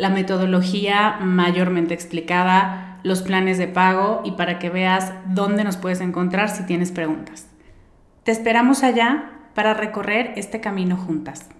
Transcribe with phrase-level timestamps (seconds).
[0.00, 6.00] la metodología mayormente explicada, los planes de pago y para que veas dónde nos puedes
[6.00, 7.46] encontrar si tienes preguntas.
[8.24, 11.50] Te esperamos allá para recorrer este camino juntas.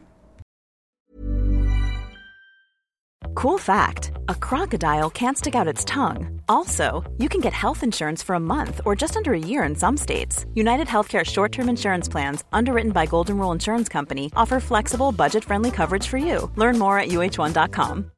[3.35, 6.41] Cool fact a crocodile can't stick out its tongue.
[6.49, 9.77] Also, you can get health insurance for a month or just under a year in
[9.77, 10.47] some states.
[10.55, 15.45] United Healthcare short term insurance plans, underwritten by Golden Rule Insurance Company, offer flexible, budget
[15.45, 16.51] friendly coverage for you.
[16.57, 18.11] Learn more at uh1.com.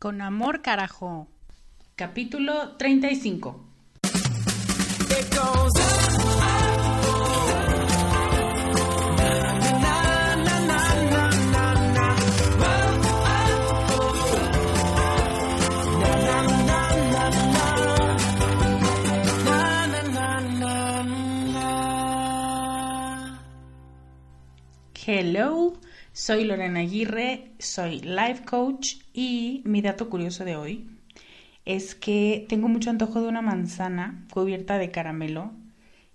[0.00, 1.28] Con amor, carajo.
[1.94, 3.66] Capítulo 35.
[25.06, 25.74] Hello.
[26.20, 30.86] Soy Lorena Aguirre, soy life coach y mi dato curioso de hoy
[31.64, 35.52] es que tengo mucho antojo de una manzana cubierta de caramelo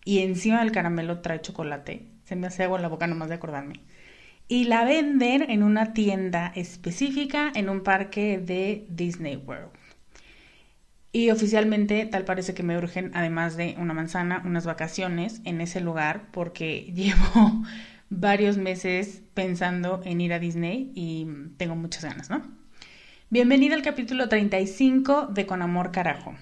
[0.03, 2.05] y encima del caramelo trae chocolate.
[2.23, 3.79] Se me hace agua en la boca nomás de acordarme.
[4.47, 9.71] Y la venden en una tienda específica en un parque de Disney World.
[11.11, 15.81] Y oficialmente tal parece que me urgen, además de una manzana, unas vacaciones en ese
[15.81, 17.63] lugar porque llevo
[18.19, 21.27] varios meses pensando en ir a Disney y
[21.57, 22.41] tengo muchas ganas, ¿no?
[23.29, 26.33] Bienvenida al capítulo 35 de Con Amor Carajo.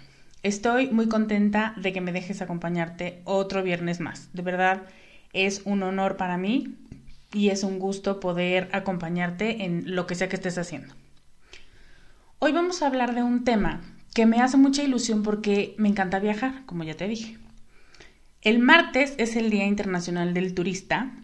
[0.44, 4.30] Estoy muy contenta de que me dejes acompañarte otro viernes más.
[4.34, 4.84] De verdad,
[5.32, 6.76] es un honor para mí
[7.34, 10.94] y es un gusto poder acompañarte en lo que sea que estés haciendo.
[12.38, 13.82] Hoy vamos a hablar de un tema
[14.14, 17.40] que me hace mucha ilusión porque me encanta viajar, como ya te dije.
[18.42, 21.23] El martes es el Día Internacional del Turista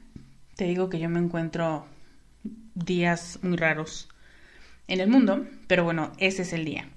[0.60, 1.86] te digo que yo me encuentro
[2.76, 4.10] días muy raros
[4.90, 6.90] en el mundo, pero bueno, ese es el día.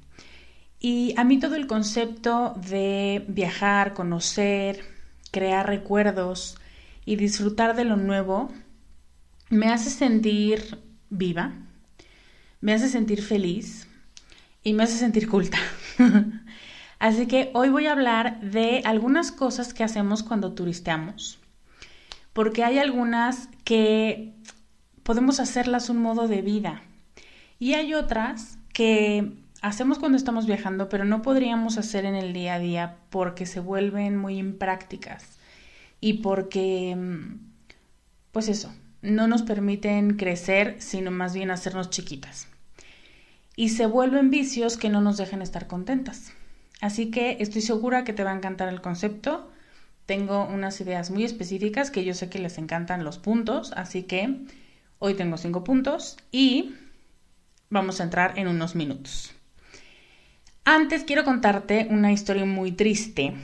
[0.80, 4.80] Y a mí todo el concepto de viajar, conocer,
[5.30, 6.58] crear recuerdos
[7.04, 8.50] y disfrutar de lo nuevo
[9.48, 11.52] me hace sentir viva,
[12.60, 13.86] me hace sentir feliz
[14.64, 15.58] y me hace sentir culta.
[16.98, 21.38] Así que hoy voy a hablar de algunas cosas que hacemos cuando turisteamos
[22.32, 24.32] porque hay algunas que
[25.02, 26.82] podemos hacerlas un modo de vida
[27.58, 32.54] y hay otras que hacemos cuando estamos viajando, pero no podríamos hacer en el día
[32.54, 35.38] a día porque se vuelven muy imprácticas
[36.00, 36.96] y porque,
[38.32, 42.48] pues eso, no nos permiten crecer, sino más bien hacernos chiquitas.
[43.54, 46.32] Y se vuelven vicios que no nos dejan estar contentas.
[46.80, 49.51] Así que estoy segura que te va a encantar el concepto
[50.06, 54.36] tengo unas ideas muy específicas que yo sé que les encantan los puntos, así que
[54.98, 56.74] hoy tengo cinco puntos y
[57.70, 59.34] vamos a entrar en unos minutos.
[60.64, 63.34] Antes quiero contarte una historia muy triste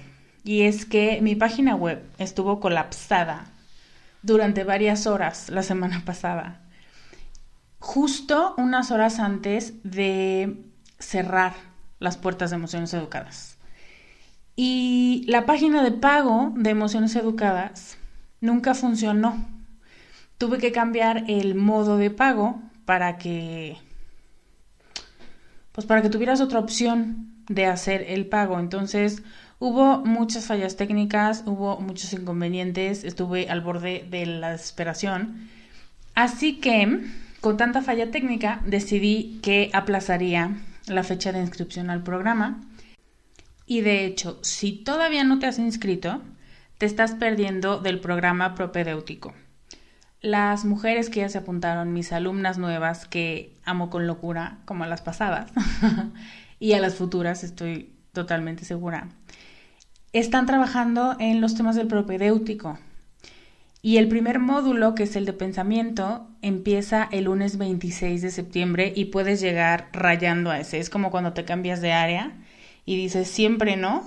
[0.44, 3.52] y es que mi página web estuvo colapsada
[4.22, 6.60] durante varias horas la semana pasada,
[7.78, 10.56] justo unas horas antes de
[10.98, 11.54] cerrar
[11.98, 13.57] las puertas de emociones educadas.
[14.60, 17.96] Y la página de pago de Emociones Educadas
[18.40, 19.46] nunca funcionó.
[20.36, 23.76] Tuve que cambiar el modo de pago para que
[25.70, 28.58] pues para que tuvieras otra opción de hacer el pago.
[28.58, 29.22] Entonces
[29.60, 35.48] hubo muchas fallas técnicas, hubo muchos inconvenientes, estuve al borde de la desesperación.
[36.16, 37.04] Así que,
[37.40, 40.56] con tanta falla técnica, decidí que aplazaría
[40.88, 42.67] la fecha de inscripción al programa.
[43.70, 46.22] Y de hecho, si todavía no te has inscrito,
[46.78, 49.34] te estás perdiendo del programa propedéutico.
[50.22, 54.86] Las mujeres que ya se apuntaron, mis alumnas nuevas que amo con locura, como a
[54.86, 55.52] las pasadas,
[56.58, 59.10] y a las futuras estoy totalmente segura,
[60.14, 62.78] están trabajando en los temas del propedéutico.
[63.82, 68.94] Y el primer módulo, que es el de pensamiento, empieza el lunes 26 de septiembre
[68.96, 70.78] y puedes llegar rayando a ese.
[70.78, 72.32] Es como cuando te cambias de área
[72.88, 74.02] y dices siempre no,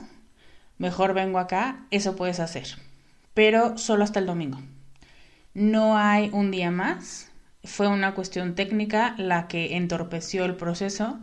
[0.79, 2.65] mejor vengo acá, eso puedes hacer.
[3.35, 4.59] Pero solo hasta el domingo.
[5.53, 7.29] No hay un día más.
[7.63, 11.19] Fue una cuestión técnica la que entorpeció el proceso.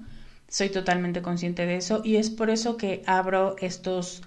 [0.46, 4.22] Soy totalmente consciente de eso y es por eso que abro estos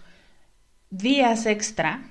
[0.89, 2.03] días extra,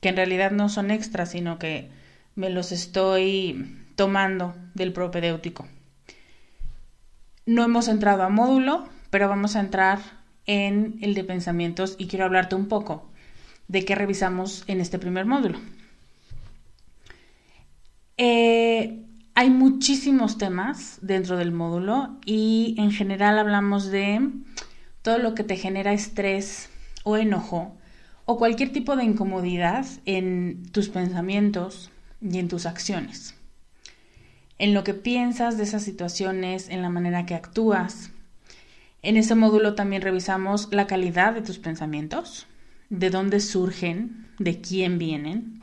[0.00, 1.88] que en realidad no son extras, sino que
[2.34, 5.68] me los estoy tomando del propedéutico.
[7.46, 12.24] No hemos entrado a módulo, pero vamos a entrar en el de pensamientos y quiero
[12.24, 13.08] hablarte un poco
[13.68, 15.58] de qué revisamos en este primer módulo.
[18.16, 19.04] Eh,
[19.34, 24.30] hay muchísimos temas dentro del módulo y en general hablamos de
[25.02, 26.70] todo lo que te genera estrés
[27.02, 27.76] o enojo
[28.26, 31.90] o cualquier tipo de incomodidad en tus pensamientos
[32.22, 33.34] y en tus acciones.
[34.58, 38.10] En lo que piensas de esas situaciones, en la manera que actúas.
[39.04, 42.46] En ese módulo también revisamos la calidad de tus pensamientos,
[42.88, 45.62] de dónde surgen, de quién vienen,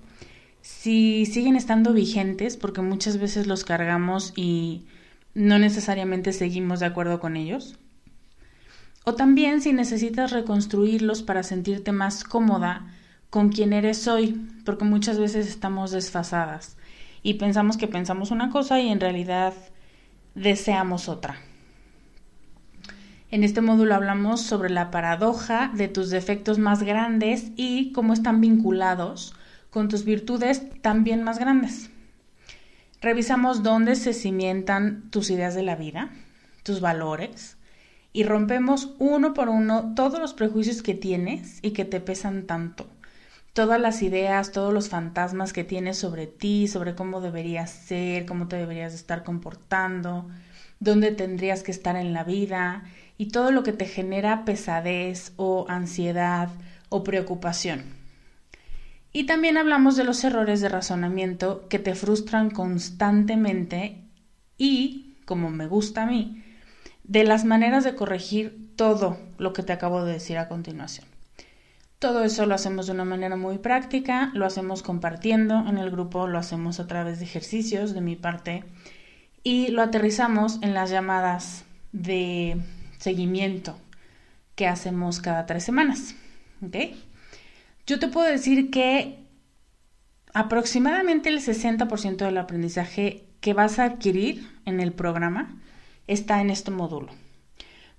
[0.62, 4.86] si siguen estando vigentes, porque muchas veces los cargamos y
[5.34, 7.80] no necesariamente seguimos de acuerdo con ellos.
[9.06, 12.94] O también si necesitas reconstruirlos para sentirte más cómoda
[13.32, 16.78] con quien eres hoy, porque muchas veces estamos desfasadas
[17.24, 19.56] y pensamos que pensamos una cosa y en realidad
[20.36, 21.40] deseamos otra.
[23.32, 28.42] En este módulo hablamos sobre la paradoja de tus defectos más grandes y cómo están
[28.42, 29.34] vinculados
[29.70, 31.90] con tus virtudes también más grandes.
[33.00, 36.10] Revisamos dónde se cimientan tus ideas de la vida,
[36.64, 37.56] tus valores,
[38.12, 42.86] y rompemos uno por uno todos los prejuicios que tienes y que te pesan tanto.
[43.54, 48.50] Todas las ideas, todos los fantasmas que tienes sobre ti, sobre cómo deberías ser, cómo
[48.50, 50.28] te deberías estar comportando,
[50.82, 52.84] dónde tendrías que estar en la vida
[53.22, 56.50] y todo lo que te genera pesadez o ansiedad
[56.90, 57.84] o preocupación.
[59.14, 64.02] Y también hablamos de los errores de razonamiento que te frustran constantemente
[64.58, 66.44] y, como me gusta a mí,
[67.04, 71.06] de las maneras de corregir todo lo que te acabo de decir a continuación.
[72.00, 76.26] Todo eso lo hacemos de una manera muy práctica, lo hacemos compartiendo en el grupo,
[76.26, 78.64] lo hacemos a través de ejercicios de mi parte
[79.44, 82.60] y lo aterrizamos en las llamadas de
[83.02, 83.78] seguimiento
[84.56, 86.16] que hacemos cada tres semanas.
[86.66, 87.04] ¿okay?
[87.88, 89.26] Yo te puedo decir que
[90.34, 95.60] aproximadamente el 60% del aprendizaje que vas a adquirir en el programa
[96.08, 97.12] está en este módulo.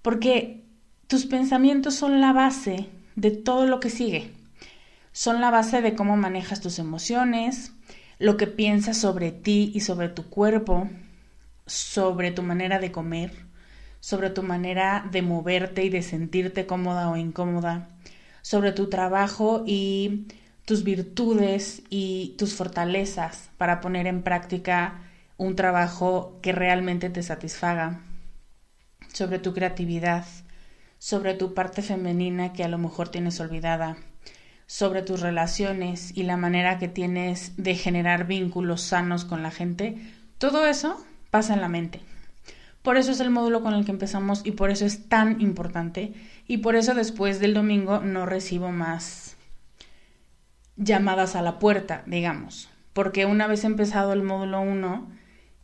[0.03, 0.65] Porque
[1.09, 4.33] tus pensamientos son la base de todo lo que sigue.
[5.11, 7.73] Son la base de cómo manejas tus emociones,
[8.19, 10.89] lo que piensas sobre ti y sobre tu cuerpo,
[11.67, 13.33] sobre tu manera de comer,
[14.03, 17.89] sobre tu manera de moverte y de sentirte cómoda o incómoda,
[18.43, 20.27] sobre tu trabajo y
[20.65, 25.01] tus virtudes y tus fortalezas para poner en práctica
[25.37, 28.01] un trabajo que realmente te satisfaga,
[29.13, 30.27] sobre tu creatividad,
[30.99, 33.99] sobre tu parte femenina que a lo mejor tienes olvidada,
[34.67, 39.97] sobre tus relaciones y la manera que tienes de generar vínculos sanos con la gente,
[40.39, 42.01] todo eso pasa en la mente.
[42.83, 46.13] Por eso es el módulo con el que empezamos y por eso es tan importante.
[46.49, 49.37] Y por eso después del domingo no recibo más
[50.77, 55.09] llamadas a la puerta, digamos, porque una vez empezado el módulo 1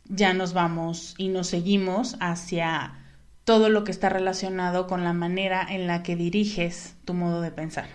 [0.05, 2.93] ya nos vamos y nos seguimos hacia
[3.43, 7.51] todo lo que está relacionado con la manera en la que diriges tu modo de
[7.51, 7.87] pensar.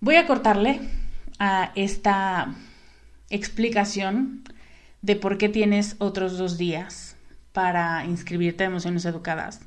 [0.00, 0.80] Voy a cortarle
[1.38, 2.54] a esta
[3.28, 4.44] explicación
[5.02, 7.05] de por qué tienes otros dos días
[7.56, 9.60] para inscribirte a Emociones Educadas,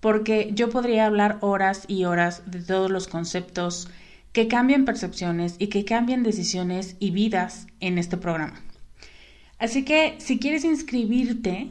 [0.00, 3.90] porque yo podría hablar horas y horas de todos los conceptos
[4.32, 8.62] que cambian percepciones y que cambian decisiones y vidas en este programa.
[9.58, 11.68] Así que si quieres inscribirte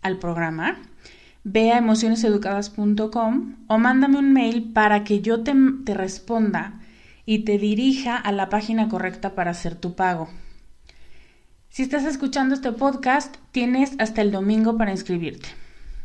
[0.00, 0.78] al programa,
[1.42, 5.52] ve a emocioneseducadas.com o mándame un mail para que yo te,
[5.84, 6.80] te responda
[7.26, 10.30] y te dirija a la página correcta para hacer tu pago.
[11.74, 15.48] Si estás escuchando este podcast, tienes hasta el domingo para inscribirte.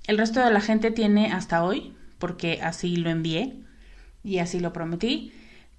[0.07, 3.53] El resto de la gente tiene hasta hoy, porque así lo envié
[4.23, 5.31] y así lo prometí.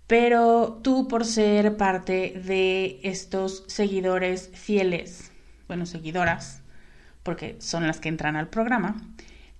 [0.06, 5.32] Pero tú por ser parte de estos seguidores fieles,
[5.66, 6.62] bueno, seguidoras,
[7.24, 8.94] porque son las que entran al programa,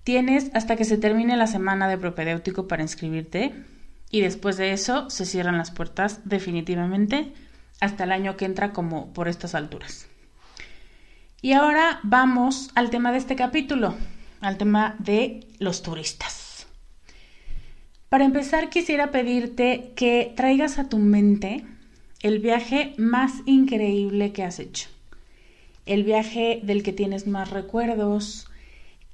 [0.05, 3.53] tienes hasta que se termine la semana de propedéutico para inscribirte
[4.09, 7.33] y después de eso se cierran las puertas definitivamente
[7.81, 10.07] hasta el año que entra como por estas alturas.
[11.43, 13.95] Y ahora vamos al tema de este capítulo,
[14.41, 16.67] al tema de los turistas.
[18.09, 21.65] Para empezar quisiera pedirte que traigas a tu mente
[22.21, 24.89] el viaje más increíble que has hecho,
[25.87, 28.47] el viaje del que tienes más recuerdos,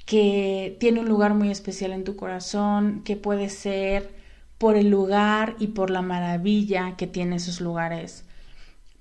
[0.05, 4.13] que tiene un lugar muy especial en tu corazón, que puede ser
[4.57, 8.25] por el lugar y por la maravilla que tiene esos lugares,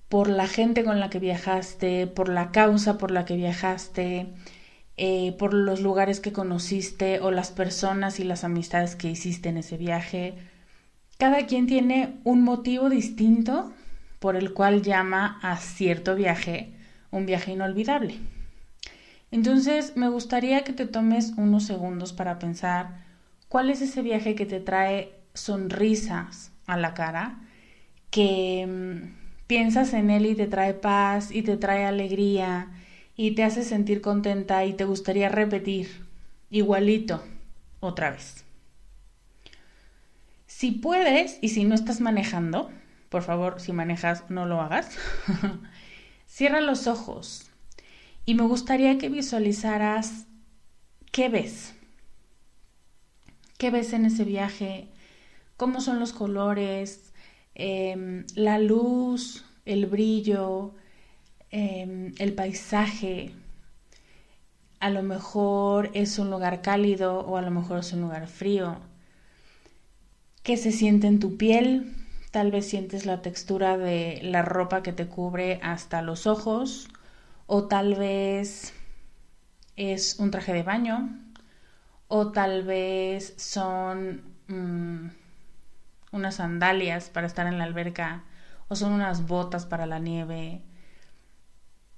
[0.09, 4.29] por la gente con la que viajaste, por la causa por la que viajaste,
[4.97, 9.59] eh, por los lugares que conociste o las personas y las amistades que hiciste en
[9.59, 10.35] ese viaje.
[11.19, 13.73] Cada quien tiene un motivo distinto
[14.19, 16.73] por el cual llama a cierto viaje
[17.11, 18.19] un viaje inolvidable.
[19.31, 23.05] Entonces, me gustaría que te tomes unos segundos para pensar
[23.49, 27.41] cuál es ese viaje que te trae sonrisas a la cara,
[28.11, 29.16] que mm,
[29.47, 32.73] piensas en él y te trae paz y te trae alegría
[33.17, 36.07] y te hace sentir contenta y te gustaría repetir
[36.51, 37.23] igualito
[37.81, 38.45] otra vez.
[40.47, 42.71] Si puedes y si no estás manejando,
[43.09, 44.97] por favor, si manejas, no lo hagas.
[46.27, 47.51] Cierra los ojos
[48.25, 50.27] y me gustaría que visualizaras
[51.13, 51.75] qué ves.
[53.59, 54.91] ¿Qué ves en ese viaje?
[55.57, 57.13] cómo son los colores,
[57.57, 60.75] em, la luz, el brillo,
[61.51, 63.33] em, el paisaje.
[64.79, 68.79] A lo mejor es un lugar cálido o a lo mejor es un lugar frío.
[70.43, 71.95] ¿Qué se siente en tu piel?
[72.31, 76.89] Tal vez sientes la textura de la ropa que te cubre hasta los ojos
[77.47, 78.75] o tal vez
[79.77, 81.19] es un traje de baño
[82.09, 85.09] o tal vez son mm,
[86.17, 88.25] unas sandalias para estar en la alberca
[88.69, 90.63] o son unas botas para la nieve.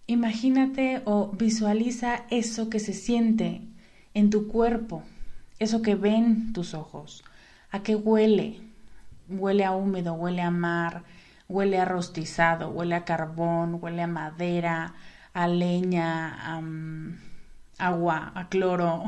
[0.06, 3.62] Imagínate o visualiza eso que se siente
[4.14, 5.02] en tu cuerpo,
[5.58, 7.24] eso que ven tus ojos.
[7.70, 8.60] ¿A qué huele?
[9.28, 11.04] Huele a húmedo, huele a mar,
[11.48, 14.94] huele a rostizado, huele a carbón, huele a madera,
[15.34, 17.18] a leña, a mm,
[17.78, 19.04] agua, a cloro.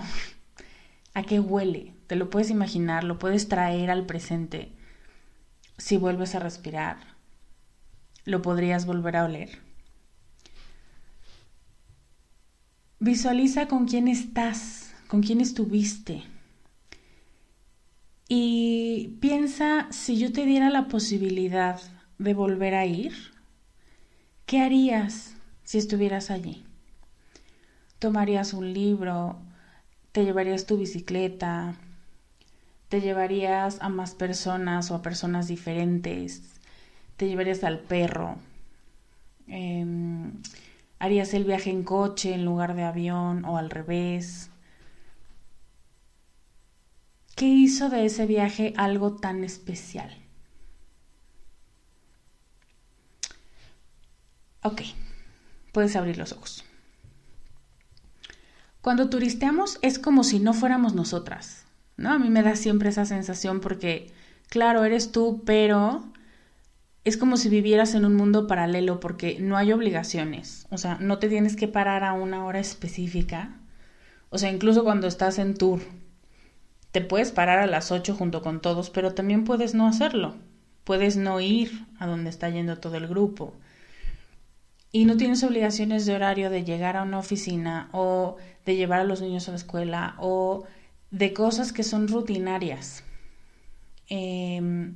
[1.14, 1.94] ¿A qué huele?
[2.06, 4.72] Te lo puedes imaginar, lo puedes traer al presente
[5.80, 6.98] si vuelves a respirar,
[8.26, 9.58] lo podrías volver a oler.
[12.98, 16.22] Visualiza con quién estás, con quién estuviste.
[18.28, 21.80] Y piensa si yo te diera la posibilidad
[22.18, 23.14] de volver a ir,
[24.44, 25.34] ¿qué harías
[25.64, 26.62] si estuvieras allí?
[27.98, 29.40] ¿Tomarías un libro?
[30.12, 31.74] ¿Te llevarías tu bicicleta?
[32.90, 36.42] Te llevarías a más personas o a personas diferentes,
[37.16, 38.36] te llevarías al perro,
[39.46, 40.32] em,
[40.98, 44.50] harías el viaje en coche en lugar de avión o al revés.
[47.36, 50.16] ¿Qué hizo de ese viaje algo tan especial?
[54.64, 54.82] Ok,
[55.72, 56.64] puedes abrir los ojos.
[58.80, 61.69] Cuando turisteamos es como si no fuéramos nosotras.
[62.00, 62.10] ¿No?
[62.12, 64.10] A mí me da siempre esa sensación porque,
[64.48, 66.02] claro, eres tú, pero
[67.04, 71.18] es como si vivieras en un mundo paralelo porque no hay obligaciones, o sea, no
[71.18, 73.58] te tienes que parar a una hora específica,
[74.30, 75.80] o sea, incluso cuando estás en tour,
[76.90, 80.36] te puedes parar a las 8 junto con todos, pero también puedes no hacerlo,
[80.84, 83.54] puedes no ir a donde está yendo todo el grupo.
[84.92, 89.04] Y no tienes obligaciones de horario de llegar a una oficina o de llevar a
[89.04, 90.64] los niños a la escuela o
[91.10, 93.04] de cosas que son rutinarias.
[94.08, 94.94] Em,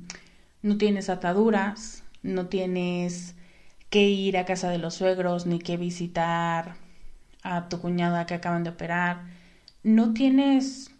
[0.61, 3.35] no tienes ataduras, no tienes
[3.89, 6.75] que ir a casa de los suegros, ni que visitar
[7.43, 9.23] a tu cuñada que acaban de operar.
[9.83, 10.91] No tienes,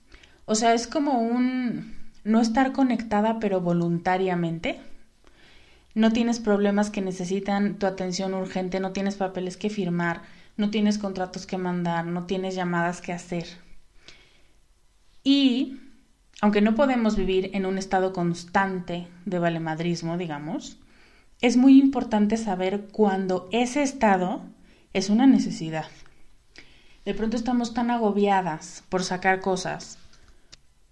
[0.45, 4.79] o sea, es como un no estar conectada pero voluntariamente.
[5.95, 10.24] No tienes problemas que necesitan tu atención urgente, no tienes papeles que firmar,
[10.57, 13.64] no tienes contratos que mandar, no tienes llamadas que hacer
[15.25, 15.79] Y
[16.39, 20.77] aunque no podemos vivir en un estado constante de valemadrismo, digamos,
[21.41, 24.44] es muy importante saber cuándo ese estado
[24.94, 25.88] es una necesidad.
[27.05, 29.98] De pronto estamos tan agobiadas por sacar cosas,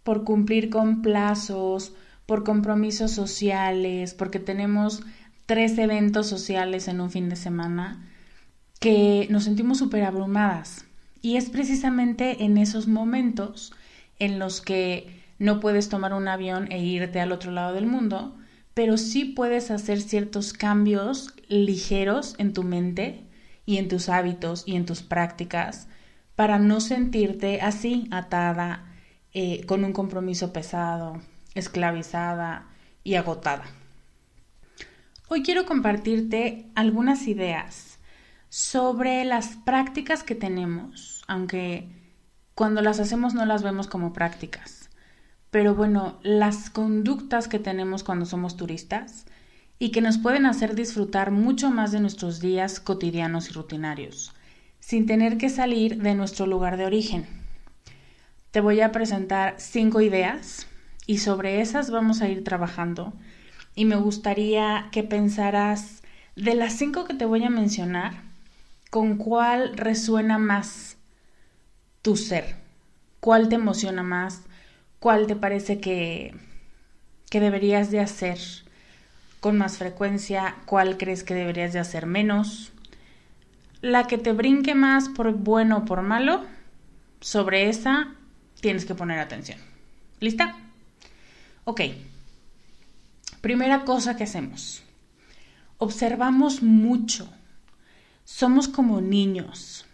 [0.04, 1.94] por cumplir con plazos,
[2.25, 5.04] por compromisos sociales, porque tenemos
[5.46, 8.10] tres eventos sociales en un fin de semana,
[8.80, 10.86] que nos sentimos súper abrumadas.
[11.22, 13.74] Y es precisamente en esos momentos
[14.24, 18.38] en los que no puedes tomar un avión e irte al otro lado del mundo,
[18.74, 23.25] pero sí puedes hacer ciertos cambios ligeros en tu mente
[23.65, 25.88] y en tus hábitos y en tus prácticas
[26.36, 28.86] para no sentirte así atada,
[29.34, 31.22] eh, con un compromiso pesado,
[31.53, 32.68] esclavizada
[33.03, 33.65] y agotada.
[35.27, 38.00] Hoy quiero compartirte algunas ideas
[38.50, 42.02] sobre las prácticas que tenemos, aunque
[42.55, 44.89] cuando las hacemos no las vemos como prácticas.
[45.50, 49.25] Pero bueno, las conductas que tenemos cuando somos turistas
[49.79, 54.33] y que nos pueden hacer disfrutar mucho más de nuestros días cotidianos y rutinarios,
[54.79, 57.27] sin tener que salir de nuestro lugar de origen.
[58.51, 60.67] Te voy a presentar cinco ideas
[61.05, 63.13] y sobre esas vamos a ir trabajando
[63.75, 66.03] y me gustaría que pensaras
[66.36, 68.13] de las cinco que te voy a mencionar,
[68.89, 70.98] con cuál resuena más
[72.03, 72.55] tu ser,
[73.19, 74.41] cuál te emociona más,
[75.00, 76.36] cuál te parece que,
[77.31, 78.38] que deberías de hacer
[79.39, 82.72] con más frecuencia, cuál crees que deberías de hacer menos.
[83.81, 86.45] La que te brinque más por bueno o por malo,
[87.19, 88.15] sobre esa
[88.62, 89.57] tienes que poner atención.
[90.19, 90.55] ¿Lista?
[91.65, 91.81] Ok.
[93.41, 94.83] Primera cosa que hacemos.
[95.77, 97.29] Observamos mucho.
[98.24, 99.86] Somos como niños.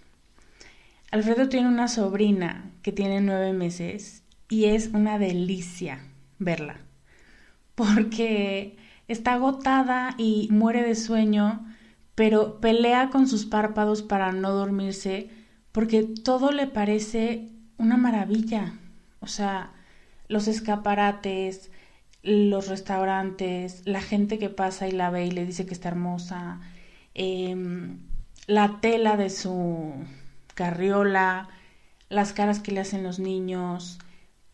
[1.11, 5.99] Alfredo tiene una sobrina que tiene nueve meses y es una delicia
[6.37, 6.77] verla.
[7.75, 11.65] Porque está agotada y muere de sueño,
[12.13, 15.29] pero pelea con sus párpados para no dormirse
[15.71, 18.73] porque todo le parece una maravilla.
[19.19, 19.71] O sea,
[20.27, 21.71] los escaparates,
[22.21, 26.59] los restaurantes, la gente que pasa y la ve y le dice que está hermosa,
[27.13, 27.99] em,
[28.47, 29.93] la tela de su
[30.59, 31.47] carriola,
[32.09, 33.97] las caras que le hacen los niños,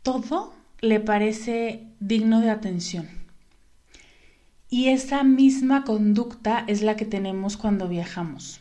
[0.03, 3.09] todo le parece digno de atención.
[4.69, 8.59] Y esa misma conducta es la que tenemos cuando viajamos.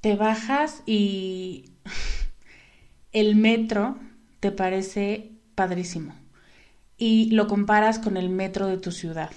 [0.00, 1.66] Te bajas y
[3.12, 3.98] el metro
[4.40, 6.14] te parece padrísimo
[6.96, 9.32] y lo comparas con el metro de tu ciudad.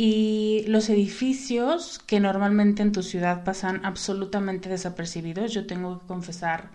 [0.00, 6.70] Y los edificios que normalmente en tu ciudad pasan absolutamente desapercibidos, yo tengo que confesar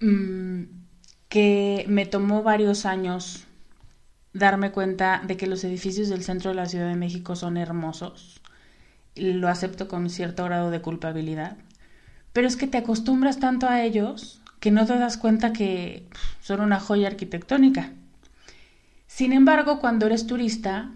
[0.00, 0.64] mm,
[1.30, 3.46] que me tomó varios años
[4.34, 8.42] darme cuenta de que los edificios del centro de la Ciudad de México son hermosos.
[9.16, 11.56] Lo acepto con cierto grado de culpabilidad.
[12.34, 16.06] Pero es que te acostumbras tanto a ellos que no te das cuenta que
[16.42, 17.94] son una joya arquitectónica.
[19.06, 20.90] Sin embargo, cuando eres turista,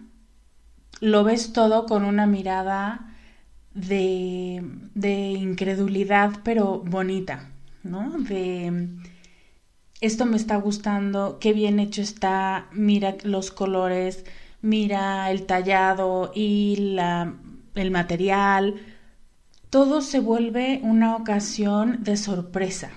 [1.00, 3.14] lo ves todo con una mirada
[3.74, 4.62] de,
[4.94, 7.50] de incredulidad, pero bonita,
[7.82, 8.18] ¿no?
[8.18, 8.88] De
[10.00, 14.24] esto me está gustando, qué bien hecho está, mira los colores,
[14.62, 17.34] mira el tallado y la,
[17.74, 18.74] el material.
[19.70, 22.90] Todo se vuelve una ocasión de sorpresa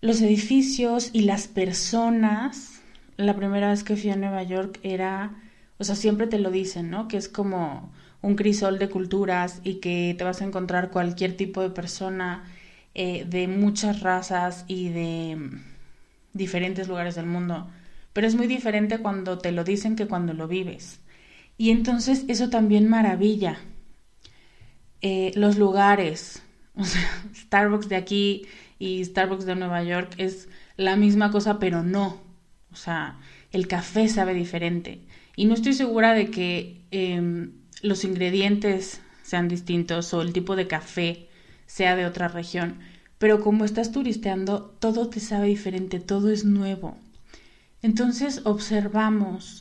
[0.00, 2.80] los edificios y las personas,
[3.16, 5.39] la primera vez que fui a Nueva York era,
[5.80, 7.08] o sea, siempre te lo dicen, ¿no?
[7.08, 7.90] Que es como
[8.20, 12.44] un crisol de culturas y que te vas a encontrar cualquier tipo de persona
[12.94, 15.38] eh, de muchas razas y de
[16.34, 17.66] diferentes lugares del mundo.
[18.12, 21.00] Pero es muy diferente cuando te lo dicen que cuando lo vives.
[21.56, 23.58] Y entonces eso también maravilla.
[25.00, 26.42] Eh, los lugares,
[26.76, 28.46] o sea, Starbucks de aquí
[28.78, 32.20] y Starbucks de Nueva York es la misma cosa, pero no.
[32.70, 33.18] O sea,
[33.50, 35.00] el café sabe diferente.
[35.36, 40.66] Y no estoy segura de que em, los ingredientes sean distintos o el tipo de
[40.66, 41.28] café
[41.66, 42.80] sea de otra región.
[43.18, 46.96] Pero como estás turisteando, todo te sabe diferente, todo es nuevo.
[47.82, 49.60] Entonces observamos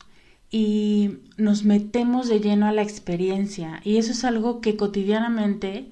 [0.50, 3.82] y nos metemos de lleno a la experiencia.
[3.84, 5.90] Y eso es algo que cotidianamente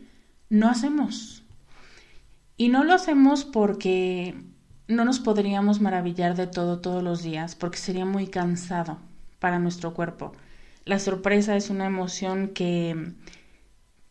[0.49, 1.43] no hacemos.
[2.57, 4.33] Y no lo hacemos porque
[4.87, 8.97] no nos podríamos maravillar de todo todos los días, porque sería muy cansado
[9.39, 10.33] para nuestro cuerpo.
[10.85, 13.11] La sorpresa es una emoción que,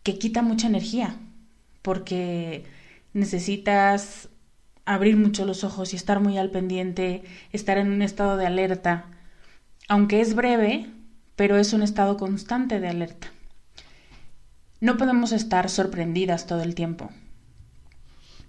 [0.03, 1.17] que quita mucha energía,
[1.83, 2.65] porque
[3.13, 4.29] necesitas
[4.85, 9.07] abrir mucho los ojos y estar muy al pendiente, estar en un estado de alerta,
[9.89, 10.87] aunque es breve,
[11.35, 13.29] pero es un estado constante de alerta.
[14.81, 17.11] No podemos estar sorprendidas todo el tiempo,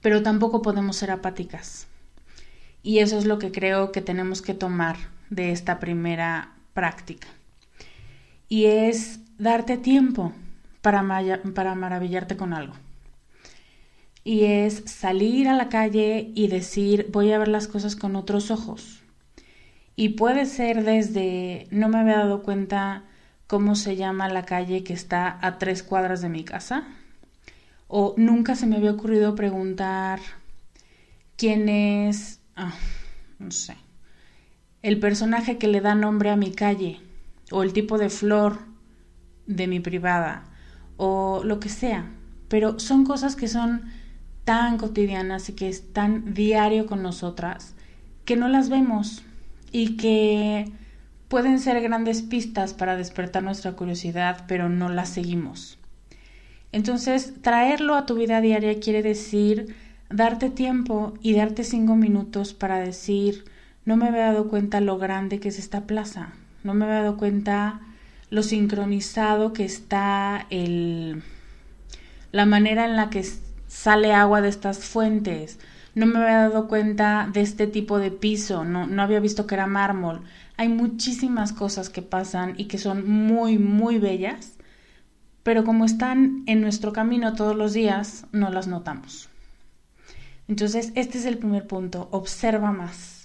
[0.02, 1.88] pero tampoco podemos ser apáticas.
[2.84, 4.98] Y eso es lo que creo que tenemos que tomar
[5.30, 7.28] de esta primera práctica.
[8.48, 10.32] Y es darte tiempo
[10.84, 11.02] para,
[11.56, 12.76] para maravillarte con algo.
[14.24, 18.52] Y es salir a la calle y decir, voy a ver las cosas con otros
[18.52, 19.02] ojos.
[19.96, 23.06] Y puede ser desde, no me había dado cuenta
[23.48, 26.84] cómo se llama la calle que está a tres cuadras de mi casa.
[27.88, 30.20] O nunca se me había ocurrido preguntar
[31.38, 32.76] quién es, ah,
[33.40, 33.78] no sé,
[34.88, 37.02] el personaje que le da nombre a mi calle,
[37.52, 38.60] o el tipo de flor
[39.45, 40.45] de mi privada,
[40.95, 42.10] o lo que sea.
[42.47, 43.82] Pero son cosas que son
[44.45, 47.76] tan cotidianas y que están diario con nosotras
[48.23, 49.23] que no las vemos
[49.73, 50.71] y que
[51.28, 55.80] pueden ser grandes pistas para despertar nuestra curiosidad, pero no las seguimos.
[56.71, 59.76] Entonces, traerlo a tu vida diaria quiere decir
[60.10, 63.43] darte tiempo y darte cinco minutos para decir,
[63.88, 66.34] no me había dado cuenta lo grande que es esta plaza,
[66.65, 67.80] no me había dado cuenta
[68.30, 71.23] lo sincronizado que está el,
[72.34, 73.26] la manera en la que
[73.67, 75.58] sale agua de estas fuentes,
[75.95, 79.56] no me había dado cuenta de este tipo de piso, no, no había visto que
[79.56, 80.21] era mármol.
[80.58, 84.58] Hay muchísimas cosas que pasan y que son muy, muy bellas,
[85.43, 89.30] pero como están en nuestro camino todos los días, no las notamos.
[90.50, 93.16] Entonces, este es el primer punto, observa más,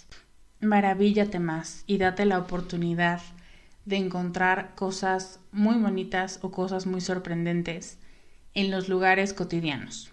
[0.62, 3.20] maravíllate más y date la oportunidad
[3.84, 7.98] de encontrar cosas muy bonitas o cosas muy sorprendentes
[8.54, 10.12] en los lugares cotidianos.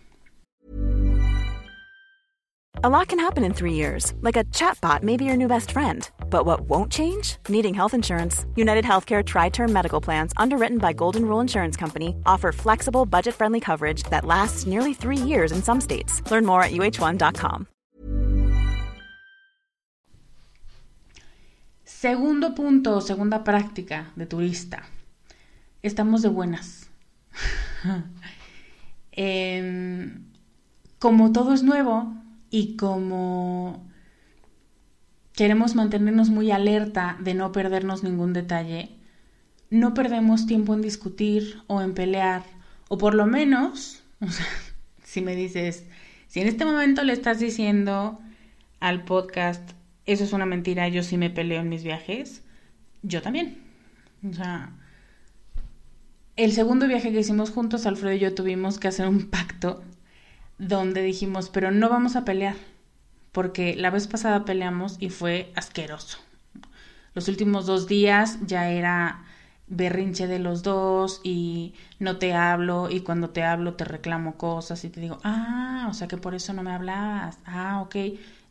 [2.81, 5.71] A lot can happen in three years, like a chatbot may be your new best
[5.71, 6.09] friend.
[6.29, 7.35] But what won't change?
[7.49, 8.45] Needing health insurance.
[8.55, 13.35] United Healthcare Tri Term Medical Plans, underwritten by Golden Rule Insurance Company, offer flexible, budget
[13.35, 16.21] friendly coverage that lasts nearly three years in some states.
[16.31, 17.67] Learn more at uh1.com.
[21.99, 24.83] Segundo punto, segunda práctica de turista.
[25.81, 26.89] Estamos de buenas.
[29.12, 30.17] eh,
[30.97, 32.15] como todo es nuevo,
[32.49, 33.85] y como
[35.33, 38.95] queremos mantenernos muy alerta de no perdernos ningún detalle,
[39.69, 42.43] no perdemos tiempo en discutir o en pelear,
[42.88, 44.03] o por lo menos,
[45.03, 45.83] si me dices,
[46.27, 48.21] si en este momento le estás diciendo
[48.79, 49.73] al podcast,
[50.11, 52.43] eso es una mentira, yo sí me peleo en mis viajes,
[53.03, 53.57] yo también.
[54.29, 54.71] O sea,
[56.35, 59.83] el segundo viaje que hicimos juntos, Alfredo y yo tuvimos que hacer un pacto
[60.57, 62.55] donde dijimos, pero no vamos a pelear,
[63.31, 66.17] porque la vez pasada peleamos y fue asqueroso.
[67.13, 69.23] Los últimos dos días ya era
[69.67, 74.83] berrinche de los dos y no te hablo y cuando te hablo te reclamo cosas
[74.83, 77.95] y te digo, ah, o sea que por eso no me hablabas, ah, ok.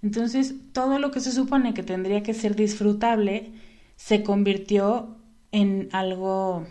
[0.03, 3.53] Entonces todo lo que se supone que tendría que ser disfrutable
[3.97, 5.17] se convirtió
[5.51, 6.67] en algo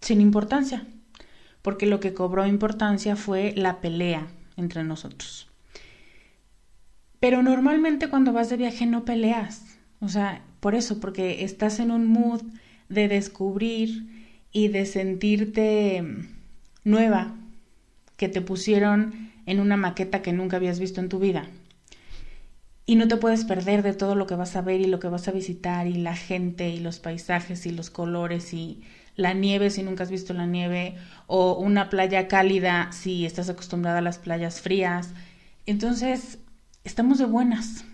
[0.00, 0.86] sin importancia,
[1.62, 5.48] porque lo que cobró importancia fue la pelea, entre nosotros.
[7.20, 9.78] Pero normalmente cuando vas de viaje no peleas.
[10.00, 12.42] O sea, por eso, porque estás en un mood
[12.88, 16.04] de descubrir y de sentirte
[16.84, 17.34] nueva,
[18.16, 21.48] que te pusieron en una maqueta que nunca habías visto en tu vida.
[22.88, 25.08] Y no te puedes perder de todo lo que vas a ver y lo que
[25.08, 28.80] vas a visitar y la gente y los paisajes y los colores y
[29.14, 30.96] la nieve si nunca has visto la nieve,
[31.26, 35.10] o una playa cálida si estás acostumbrada a las playas frías.
[35.66, 36.38] Entonces,
[36.82, 37.84] estamos de buenas.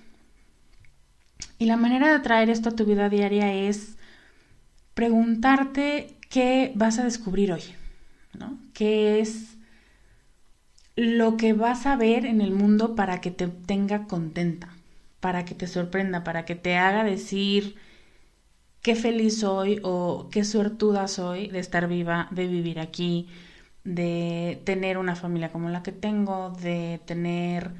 [1.58, 3.96] Y la manera de traer esto a tu vida diaria es
[4.94, 7.64] preguntarte qué vas a descubrir hoy,
[8.32, 8.60] ¿no?
[8.72, 9.56] ¿Qué es
[10.94, 14.68] lo que vas a ver en el mundo para que te tenga contenta,
[15.24, 17.76] para que te sorprenda, para que te haga decir,
[18.82, 23.28] qué feliz soy o qué suertuda soy de estar viva, de vivir aquí,
[23.84, 27.70] de tener una familia como la que tengo, de tener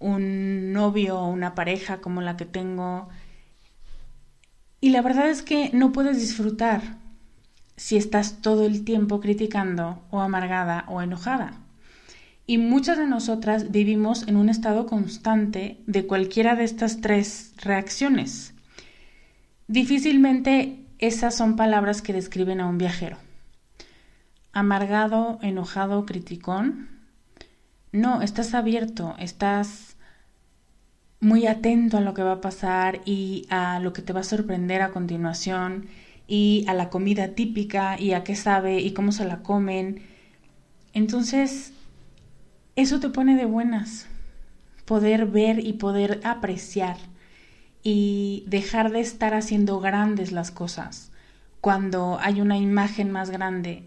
[0.00, 3.08] un novio o una pareja como la que tengo.
[4.82, 6.82] Y la verdad es que no puedes disfrutar
[7.76, 11.61] si estás todo el tiempo criticando o amargada o enojada.
[12.46, 18.54] Y muchas de nosotras vivimos en un estado constante de cualquiera de estas tres reacciones.
[19.68, 23.16] Difícilmente esas son palabras que describen a un viajero.
[24.52, 26.88] Amargado, enojado, criticón.
[27.92, 29.96] No, estás abierto, estás
[31.20, 34.24] muy atento a lo que va a pasar y a lo que te va a
[34.24, 35.86] sorprender a continuación
[36.26, 40.02] y a la comida típica y a qué sabe y cómo se la comen.
[40.94, 41.72] Entonces,
[42.76, 44.06] eso te pone de buenas,
[44.84, 46.96] poder ver y poder apreciar
[47.82, 51.10] y dejar de estar haciendo grandes las cosas
[51.60, 53.84] cuando hay una imagen más grande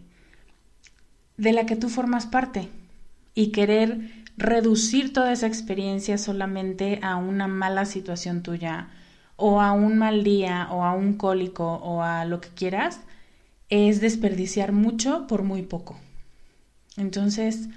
[1.38, 2.69] de la que tú formas parte
[3.34, 8.89] y querer reducir toda esa experiencia solamente a una mala situación tuya
[9.36, 13.02] o a un mal día o a un cólico o a lo que quieras,
[13.69, 16.00] es desperdiciar mucho por muy poco.
[16.95, 17.67] Entonces,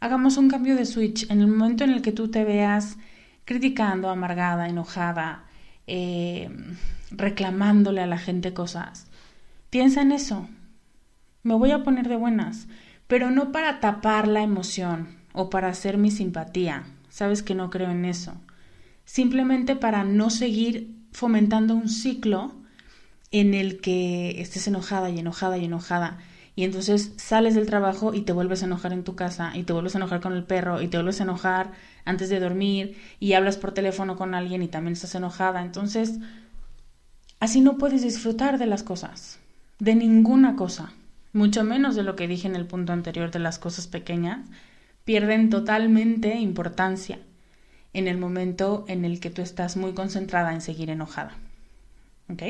[0.00, 1.30] hagamos un cambio de switch.
[1.30, 2.96] En el momento en el que tú te veas
[3.44, 5.44] criticando, amargada, enojada,
[5.86, 6.50] eh,
[7.10, 9.06] reclamándole a la gente cosas,
[9.70, 10.48] piensa en eso.
[11.42, 12.66] Me voy a poner de buenas,
[13.06, 16.84] pero no para tapar la emoción, o para hacer mi simpatía.
[17.08, 18.34] Sabes que no creo en eso.
[19.04, 22.54] Simplemente para no seguir fomentando un ciclo
[23.30, 26.18] en el que estés enojada y enojada y enojada.
[26.56, 29.72] Y entonces sales del trabajo y te vuelves a enojar en tu casa y te
[29.72, 31.72] vuelves a enojar con el perro y te vuelves a enojar
[32.04, 35.62] antes de dormir y hablas por teléfono con alguien y también estás enojada.
[35.62, 36.18] Entonces,
[37.38, 39.38] así no puedes disfrutar de las cosas,
[39.78, 40.92] de ninguna cosa,
[41.32, 44.40] mucho menos de lo que dije en el punto anterior de las cosas pequeñas
[45.04, 47.18] pierden totalmente importancia
[47.92, 51.32] en el momento en el que tú estás muy concentrada en seguir enojada.
[52.28, 52.42] ¿Ok?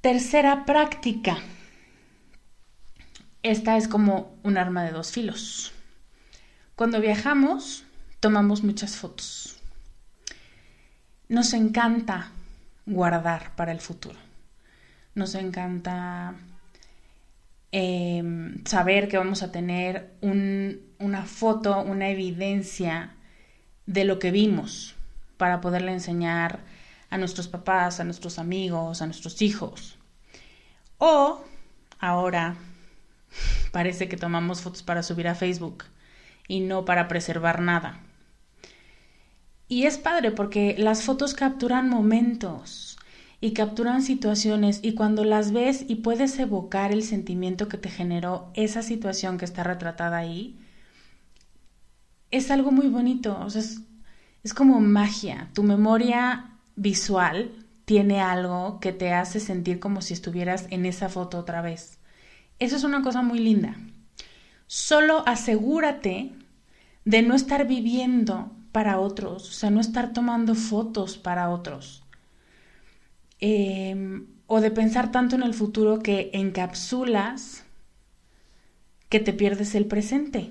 [0.00, 1.38] Tercera práctica.
[3.46, 5.72] Esta es como un arma de dos filos.
[6.74, 7.84] Cuando viajamos,
[8.20, 9.58] tomamos muchas fotos.
[11.28, 12.30] Nos encanta
[12.86, 14.18] guardar para el futuro.
[15.14, 16.34] Nos encanta
[17.72, 23.14] Em, saber que vamos a tener una foto, una evidencia
[23.84, 24.94] de lo que vimos
[25.36, 26.60] para poderle enseñar
[27.10, 29.98] a nuestros papás, a nuestros amigos, a nuestros hijos.
[30.96, 31.44] O
[31.98, 32.56] ahora
[33.72, 35.84] parece que tomamos fotos para subir a Facebook
[36.48, 38.00] y no para preservar nada.
[39.68, 42.96] Y es padre porque las fotos capturan momentos,
[43.40, 48.50] y capturan situaciones y cuando las ves y puedes evocar el sentimiento que te generó
[48.54, 50.58] esa situación que está retratada ahí,
[52.30, 55.50] es algo muy bonito, es como magia.
[55.54, 57.52] Tu memoria visual
[57.84, 61.98] tiene algo que te hace sentir como si estuvieras en esa foto otra vez.
[62.58, 63.76] Eso es una cosa muy linda.
[64.66, 66.32] Solo asegúrate
[67.04, 72.02] de no estar viviendo para otros, o sea, no estar tomando fotos para otros.
[73.40, 77.64] Em, o de pensar tanto en el futuro que encapsulas
[79.08, 80.50] que te pierdes el presente.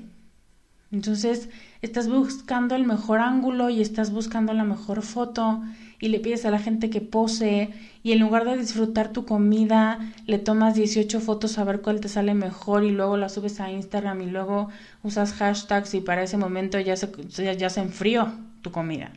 [0.92, 1.50] Entonces,
[1.86, 5.62] estás buscando el mejor ángulo y estás buscando la mejor foto
[6.00, 7.70] y le pides a la gente que pose
[8.04, 12.10] y en lugar de disfrutar tu comida, le tomas 18 fotos a ver cuál te
[12.10, 14.70] sale mejor y luego la subes a Instagram y luego
[15.04, 17.10] usas hashtags y para ese momento ya se,
[17.58, 19.12] ya se enfrió tu comida.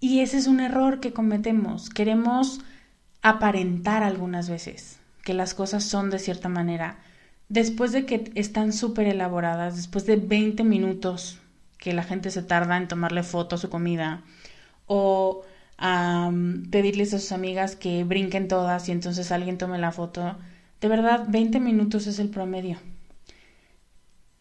[0.00, 1.90] Y ese es un error que cometemos.
[1.90, 2.60] Queremos
[3.22, 6.98] aparentar algunas veces que las cosas son de cierta manera.
[7.48, 11.38] Después de que están súper elaboradas, después de 20 minutos
[11.82, 14.22] que la gente se tarda en tomarle foto a su comida,
[14.86, 15.42] o
[16.70, 20.38] pedirles a sus amigas que brinquen todas y entonces alguien tome la foto,
[20.80, 22.78] de verdad 20 minutos es el promedio.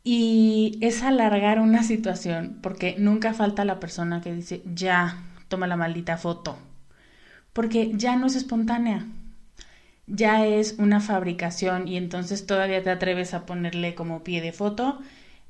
[0.04, 5.77] Y es alargar una situación, porque nunca falta la persona que dice, ya, toma la
[5.77, 6.60] maldita foto.
[7.54, 9.08] Porque ya no es espontánea,
[10.06, 14.99] ya es una fabricación y entonces todavía te atreves a ponerle como pie de foto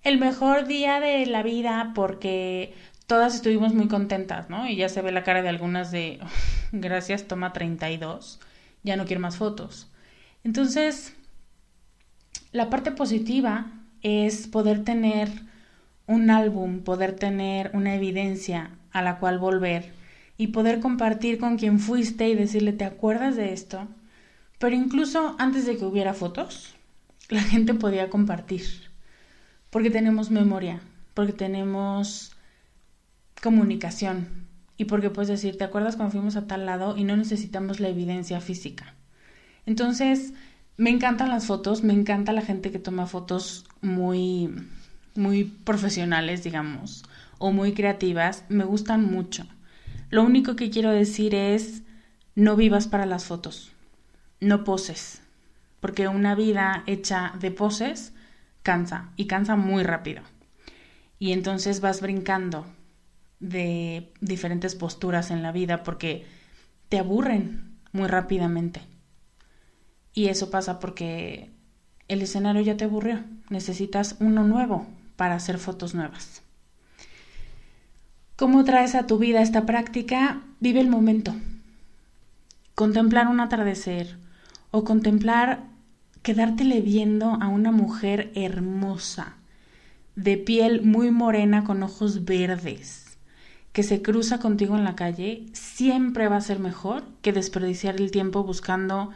[0.03, 2.73] el mejor día de la vida porque
[3.07, 4.67] todas estuvimos muy contentas, ¿no?
[4.67, 6.19] Y ya se ve la cara de algunas de
[6.71, 8.39] gracias, toma 32,
[8.83, 9.89] ya no quiero más fotos.
[10.43, 11.13] Entonces,
[12.51, 13.67] la parte positiva
[14.01, 15.29] es poder tener
[16.07, 19.93] un álbum, poder tener una evidencia a la cual volver
[20.37, 23.87] y poder compartir con quien fuiste y decirle, ¿te acuerdas de esto?
[24.57, 26.75] Pero incluso antes de que hubiera fotos,
[27.29, 28.90] la gente podía compartir,
[29.71, 30.79] porque tenemos memoria,
[31.15, 32.33] porque tenemos
[33.41, 34.27] comunicación
[34.77, 37.89] y porque puedes decir, ¿te acuerdas cuando fuimos a tal lado y no necesitamos la
[37.89, 38.93] evidencia física?
[39.65, 40.33] Entonces,
[40.77, 44.49] me encantan las fotos, me encanta la gente que toma fotos muy
[45.15, 47.03] muy profesionales, digamos,
[47.37, 49.45] o muy creativas, me gustan mucho.
[50.09, 51.83] Lo único que quiero decir es,
[52.35, 53.71] no vivas para las fotos,
[54.39, 55.21] no poses,
[55.79, 58.13] porque una vida hecha de poses
[58.63, 60.21] cansa y cansa muy rápido.
[61.19, 62.65] Y entonces vas brincando
[63.39, 66.25] de diferentes posturas en la vida porque
[66.89, 68.81] te aburren muy rápidamente.
[70.13, 71.51] Y eso pasa porque
[72.07, 73.23] el escenario ya te aburrió.
[73.49, 76.41] Necesitas uno nuevo para hacer fotos nuevas.
[78.35, 80.41] ¿Cómo traes a tu vida esta práctica?
[80.59, 81.33] Vive el momento.
[82.75, 84.17] Contemplar un atardecer
[84.71, 85.70] o contemplar
[86.21, 89.35] quedártele viendo a una mujer hermosa,
[90.15, 93.17] de piel muy morena con ojos verdes,
[93.71, 98.11] que se cruza contigo en la calle, siempre va a ser mejor que desperdiciar el
[98.11, 99.11] tiempo buscando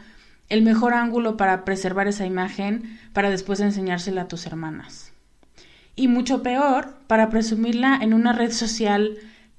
[0.48, 5.12] el mejor ángulo para preservar esa imagen para después enseñársela a tus hermanas.
[5.94, 9.16] Y mucho peor, para presumirla en una red social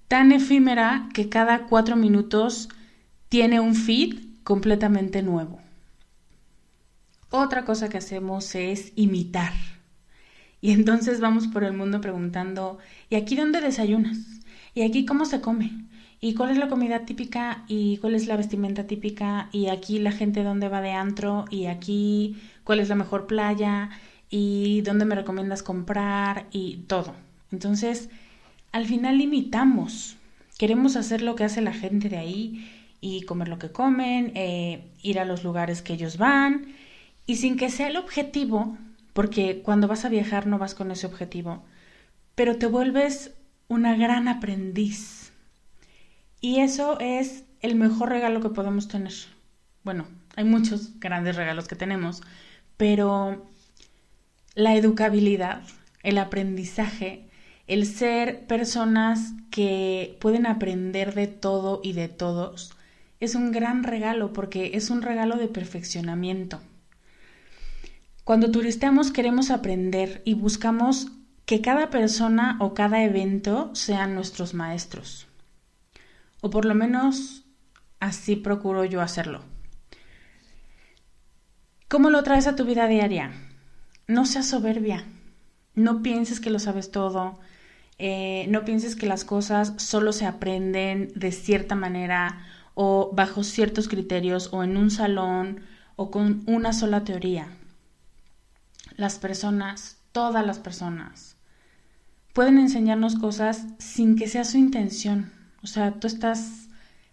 [0.08, 2.70] tan efímera que cada cuatro minutos
[3.30, 5.60] tiene un feed completamente nuevo.
[7.30, 9.52] Otra cosa que hacemos es imitar.
[10.62, 12.78] Y entonces vamos por el mundo preguntando,
[13.10, 14.18] ¿y aquí dónde desayunas?
[14.74, 15.72] ¿Y aquí cómo se come?
[16.22, 17.66] ¿Y cuál es la comida típica?
[17.68, 19.50] ¿Y cuál es la vestimenta típica?
[19.52, 21.46] ¿Y aquí la gente dónde va de antro?
[21.50, 23.90] ¿Y aquí cuál es la mejor playa?
[24.30, 26.48] ¿Y dónde me recomiendas comprar?
[26.52, 27.14] Y todo.
[27.52, 28.10] Entonces,
[28.72, 30.16] al final imitamos.
[30.58, 34.82] Queremos hacer lo que hace la gente de ahí y comer lo que comen, eh,
[35.04, 36.68] ir a los lugares que ellos van
[37.28, 38.78] y sin que sea el objetivo,
[39.14, 41.64] porque cuando vas a viajar no vas con ese objetivo,
[42.34, 43.34] pero te vuelves
[43.68, 45.32] una gran aprendiz.
[46.40, 49.14] Y eso es el mejor regalo que podemos tener.
[49.84, 52.22] Bueno, hay muchos grandes regalos que tenemos,
[52.78, 53.46] pero
[54.56, 55.64] la educabilidad,
[56.04, 57.28] el aprendizaje,
[57.68, 62.74] el ser personas que pueden aprender de todo y de todos,
[63.20, 66.62] es un gran regalo porque es un regalo de perfeccionamiento.
[68.28, 71.08] Cuando turisteamos queremos aprender y buscamos
[71.46, 75.28] que cada persona o cada evento sean nuestros maestros.
[76.42, 77.46] O por lo menos
[78.02, 79.46] así procuro yo hacerlo.
[81.88, 83.32] ¿Cómo lo traes a tu vida diaria?
[84.08, 85.06] No seas soberbia.
[85.74, 87.40] No pienses que lo sabes todo.
[87.98, 93.88] Eh, no pienses que las cosas solo se aprenden de cierta manera o bajo ciertos
[93.88, 95.62] criterios o en un salón
[95.96, 97.48] o con una sola teoría
[98.98, 101.38] las personas, todas las personas,
[102.34, 105.32] pueden enseñarnos cosas sin que sea su intención.
[105.64, 106.68] O sea, tú estás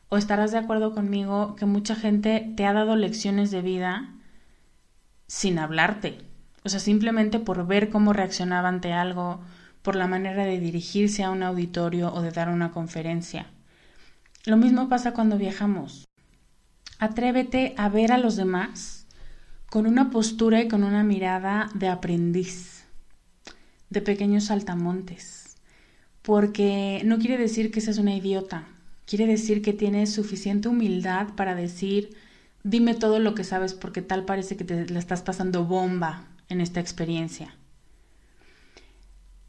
[0.08, 4.10] o estarás de acuerdo conmigo que mucha gente te ha dado lecciones de vida
[5.26, 6.18] sin hablarte.
[6.62, 9.40] O sea, simplemente por ver cómo reaccionaba ante algo,
[9.82, 13.46] por la manera de dirigirse a un auditorio o de dar una conferencia.
[14.46, 16.06] Lo mismo pasa cuando viajamos.
[16.98, 19.03] Atrévete a ver a los demás
[19.74, 22.84] con una postura y con una mirada de aprendiz,
[23.90, 25.56] de pequeños saltamontes,
[26.22, 28.68] porque no quiere decir que seas una idiota,
[29.04, 32.16] quiere decir que tienes suficiente humildad para decir,
[32.62, 36.60] dime todo lo que sabes porque tal parece que te la estás pasando bomba en
[36.60, 37.56] esta experiencia.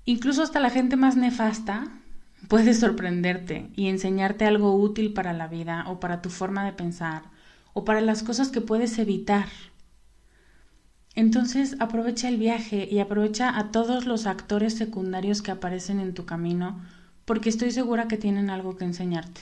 [0.06, 1.88] Incluso hasta la gente más nefasta
[2.48, 7.26] puede sorprenderte y enseñarte algo útil para la vida o para tu forma de pensar
[7.74, 9.46] o para las cosas que puedes evitar
[11.16, 16.26] entonces aprovecha el viaje y aprovecha a todos los actores secundarios que aparecen en tu
[16.26, 16.82] camino,
[17.24, 19.42] porque estoy segura que tienen algo que enseñarte.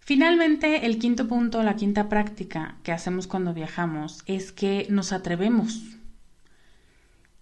[0.00, 5.82] Finalmente, el quinto punto, la quinta práctica que hacemos cuando viajamos es que nos atrevemos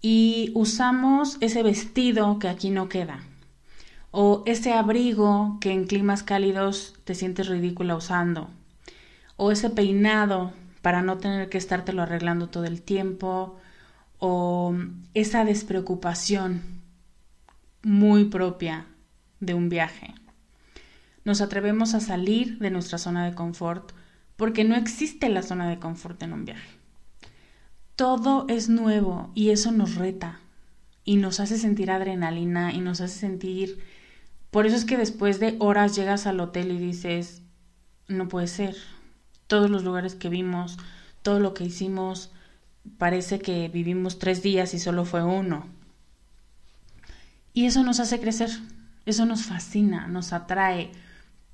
[0.01, 3.19] y usamos ese vestido que aquí no queda
[4.11, 8.49] o ese abrigo que en climas cálidos te sientes ridícula usando
[9.37, 13.57] o ese peinado para no tener que estártelo arreglando todo el tiempo
[14.19, 14.75] o
[15.13, 16.61] esa despreocupación
[17.83, 18.85] muy propia
[19.39, 20.13] de un viaje.
[21.23, 23.91] Nos atrevemos a salir de nuestra zona de confort
[24.35, 26.69] porque no existe la zona de confort en un viaje.
[27.95, 30.39] Todo es nuevo y eso nos reta
[31.03, 33.79] y nos hace sentir adrenalina y nos hace sentir...
[34.49, 37.41] Por eso es que después de horas llegas al hotel y dices,
[38.09, 38.75] no puede ser,
[39.51, 40.77] todos los lugares que vimos,
[41.23, 42.31] todo lo que hicimos,
[42.97, 45.65] parece que vivimos tres días y solo fue uno.
[47.53, 48.49] Y eso nos hace crecer,
[49.05, 50.89] eso nos fascina, nos atrae,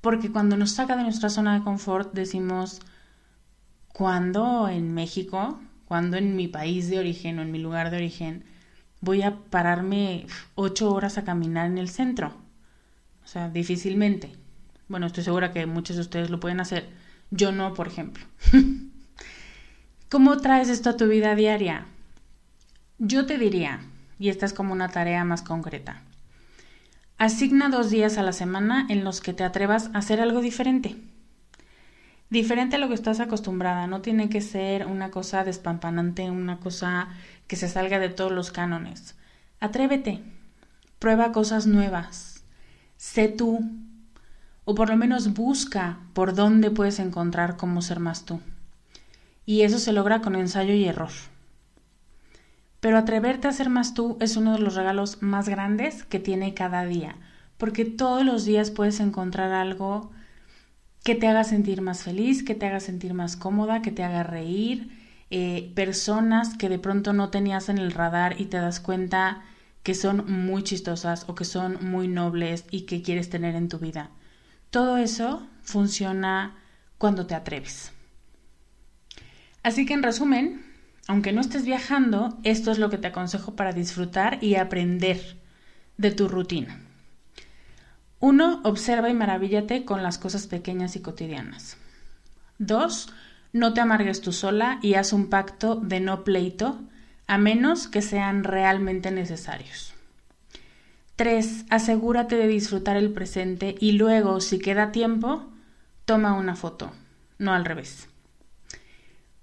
[0.00, 2.78] porque cuando nos saca de nuestra zona de confort decimos,
[3.88, 8.44] ¿cuándo en México, cuando en mi país de origen o en mi lugar de origen,
[9.00, 10.24] voy a pararme
[10.54, 12.36] ocho horas a caminar en el centro?
[13.24, 14.36] O sea, difícilmente.
[14.86, 16.88] Bueno, estoy segura que muchos de ustedes lo pueden hacer,
[17.30, 18.24] yo no, por ejemplo.
[20.08, 21.86] ¿Cómo traes esto a tu vida diaria?
[22.98, 23.80] Yo te diría,
[24.18, 26.02] y esta es como una tarea más concreta,
[27.20, 30.94] Asigna dos días a la semana en los que te atrevas a hacer algo diferente.
[32.30, 37.08] Diferente a lo que estás acostumbrada, no tiene que ser una cosa despampanante, una cosa
[37.48, 39.16] que se salga de todos los cánones.
[39.58, 40.22] Atrévete,
[41.00, 42.44] prueba cosas nuevas,
[42.96, 43.68] sé tú,
[44.70, 48.38] o por lo menos busca por dónde puedes encontrar cómo ser más tú.
[49.46, 51.08] Y eso se logra con ensayo y error.
[52.78, 56.52] Pero atreverte a ser más tú es uno de los regalos más grandes que tiene
[56.52, 57.16] cada día,
[57.56, 60.10] porque todos los días puedes encontrar algo
[61.02, 64.22] que te haga sentir más feliz, que te haga sentir más cómoda, que te haga
[64.22, 64.90] reír,
[65.30, 69.44] eh, personas que de pronto no tenías en el radar y te das cuenta
[69.82, 73.78] que son muy chistosas o que son muy nobles y que quieres tener en tu
[73.78, 74.10] vida.
[74.70, 76.56] Todo eso funciona
[76.98, 77.92] cuando te atreves.
[79.62, 80.64] Así que en resumen,
[81.06, 85.36] aunque no estés viajando, esto es lo que te aconsejo para disfrutar y aprender
[85.96, 86.80] de tu rutina.
[88.20, 91.76] Uno, observa y maravíllate con las cosas pequeñas y cotidianas.
[92.58, 93.12] Dos,
[93.52, 96.80] no te amargues tú sola y haz un pacto de no pleito,
[97.26, 99.94] a menos que sean realmente necesarios.
[101.18, 105.48] Tres, asegúrate de disfrutar el presente y luego, si queda tiempo,
[106.04, 106.92] toma una foto,
[107.38, 108.08] no al revés.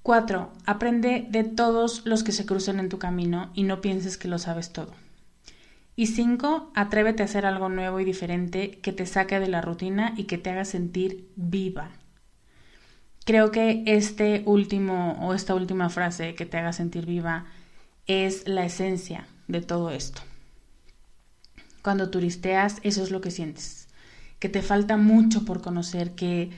[0.02, 4.30] Cuatro, aprende de todos los que se crucen en tu camino y no pienses que
[4.30, 4.94] lo sabes todo.
[5.98, 10.14] Y cinco, atrévete a hacer algo nuevo y diferente que te saque de la rutina
[10.16, 11.90] y que te haga sentir viva.
[13.26, 17.48] Creo que este último o esta última frase que te haga sentir viva
[18.08, 20.22] es la esencia de todo esto.
[21.86, 23.88] Cuando turisteas, eso es lo que sientes,
[24.40, 26.50] que te falta mucho por conocer, que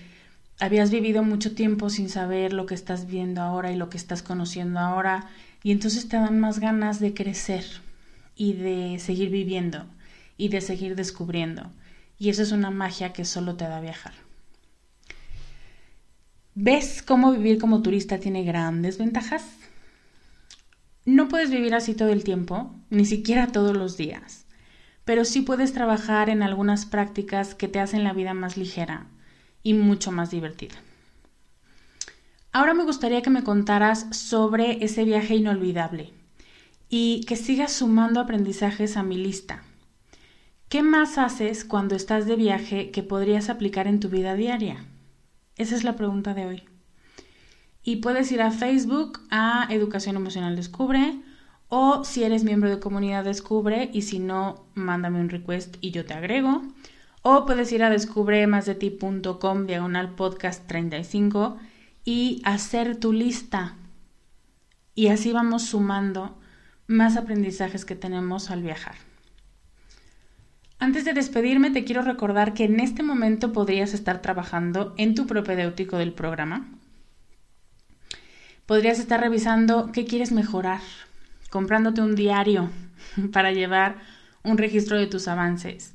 [0.57, 4.23] habías vivido mucho tiempo sin saber lo que estás viendo ahora y lo que estás
[4.23, 5.27] conociendo ahora,
[5.63, 7.65] y entonces te dan más ganas de crecer,
[8.37, 9.85] y de seguir viviendo
[10.37, 11.71] y de seguir descubriendo.
[12.17, 14.13] Y eso es una magia que solo te da viajar.
[16.55, 19.43] ¿Ves cómo vivir como turista tiene grandes ventajas?
[21.03, 24.46] No puedes vivir así todo el tiempo, ni siquiera todos los días,
[25.07, 29.07] pero sí puedes trabajar en algunas prácticas que te hacen la vida más ligera
[29.63, 30.75] y mucho más divertida.
[32.51, 36.11] Ahora me gustaría que me contaras sobre ese viaje inolvidable,
[36.89, 39.63] y que sigas sumando aprendizajes a mi lista.
[40.67, 44.83] ¿Qué más haces cuando estás de viaje que podrías aplicar en tu vida diaria?
[45.55, 46.63] Esa es la pregunta de hoy.
[47.81, 51.17] Y puedes ir a Facebook a Educación Emocional Descubre
[51.69, 56.05] o si eres miembro de Comunidad Descubre y si no, mándame un request y yo
[56.05, 56.63] te agrego.
[57.21, 61.57] O puedes ir a descubremasdeti.com diagonal podcast 35
[62.05, 63.75] y hacer tu lista.
[64.95, 66.37] Y así vamos sumando
[66.87, 68.95] más aprendizajes que tenemos al viajar.
[70.79, 75.27] Antes de despedirme, te quiero recordar que en este momento podrías estar trabajando en tu
[75.27, 76.67] propedéutico del programa.
[78.67, 80.81] Podrías estar revisando qué quieres mejorar,
[81.49, 82.69] comprándote un diario
[83.31, 83.97] para llevar
[84.43, 85.93] un registro de tus avances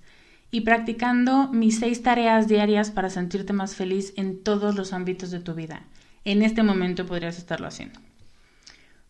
[0.51, 5.41] y practicando mis seis tareas diarias para sentirte más feliz en todos los ámbitos de
[5.41, 5.83] tu vida.
[6.25, 7.99] En este momento podrías estarlo haciendo.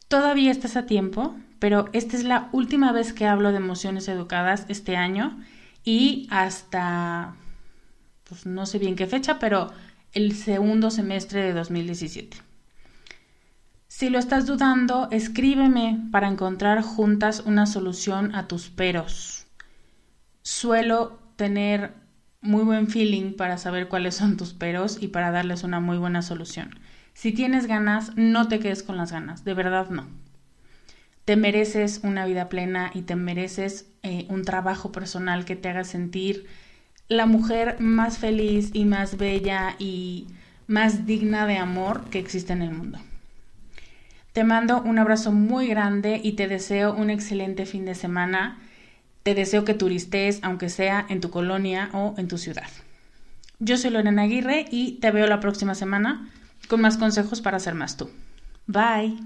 [0.07, 4.66] Todavía estás a tiempo, pero esta es la última vez que hablo de emociones educadas
[4.68, 5.40] este año
[5.84, 7.34] y hasta,
[8.28, 9.72] pues no sé bien qué fecha, pero
[10.12, 12.51] el segundo semestre de 2017.
[13.95, 19.47] Si lo estás dudando, escríbeme para encontrar juntas una solución a tus peros.
[20.40, 21.93] Suelo tener
[22.40, 26.22] muy buen feeling para saber cuáles son tus peros y para darles una muy buena
[26.22, 26.80] solución.
[27.12, 30.09] Si tienes ganas, no te quedes con las ganas, de verdad no.
[31.26, 35.84] Te mereces una vida plena y te mereces eh, un trabajo personal que te haga
[35.84, 36.47] sentir
[37.09, 40.28] la mujer más feliz y más bella y
[40.66, 42.99] más digna de amor que existe en el mundo.
[44.32, 48.58] Te mando un abrazo muy grande y te deseo un excelente fin de semana.
[49.22, 52.68] Te deseo que turistes, aunque sea en tu colonia o en tu ciudad.
[53.58, 56.30] Yo soy Lorena Aguirre y te veo la próxima semana
[56.66, 58.10] con más consejos para ser más tú.
[58.66, 59.18] Bye.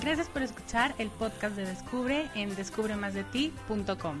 [0.00, 4.20] Gracias por escuchar el podcast de Descubre en descubremasdeti.com.